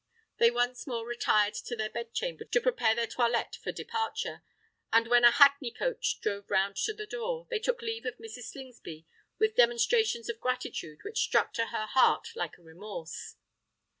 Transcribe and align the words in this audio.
They 0.39 0.49
once 0.49 0.87
more 0.87 1.05
retired 1.05 1.53
to 1.53 1.75
their 1.75 1.91
bed 1.91 2.11
chamber 2.11 2.43
to 2.45 2.59
prepare 2.59 2.95
their 2.95 3.05
toilette 3.05 3.57
for 3.61 3.71
departure; 3.71 4.41
and, 4.91 5.07
when 5.07 5.23
a 5.23 5.29
hackney 5.29 5.69
coach 5.69 6.19
drove 6.21 6.49
round 6.49 6.77
to 6.77 6.93
the 6.95 7.05
door, 7.05 7.45
they 7.51 7.59
took 7.59 7.83
leave 7.83 8.07
of 8.07 8.17
Mrs. 8.17 8.45
Slingsby 8.45 9.05
with 9.37 9.55
demonstrations 9.55 10.27
of 10.27 10.39
gratitude 10.41 11.03
which 11.03 11.21
struck 11.21 11.53
to 11.53 11.67
her 11.67 11.85
heart 11.85 12.29
like 12.35 12.57
a 12.57 12.63
remorse. 12.63 13.35